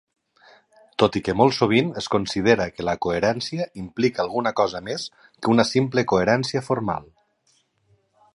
[1.01, 5.53] Tot i que molt sovint es considera que la coherència implica alguna cosa més que
[5.57, 7.07] una simple coherència formal.